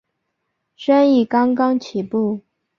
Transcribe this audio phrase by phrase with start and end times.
[0.75, 2.41] 生意刚刚起步